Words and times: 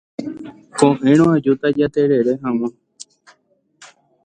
Ko'ẽrõ 0.77 1.25
ajúta 1.35 1.67
jaterere 1.77 2.33
hag̃ua. 2.43 2.69